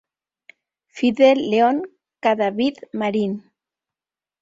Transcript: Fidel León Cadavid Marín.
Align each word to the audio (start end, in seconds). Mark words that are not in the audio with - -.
Fidel 0.87 1.51
León 1.51 1.87
Cadavid 2.21 2.73
Marín. 2.91 3.51